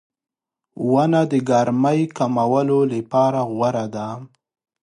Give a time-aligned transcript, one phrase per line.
[0.91, 4.07] •ونه د ګرمۍ کمولو لپاره غوره ده.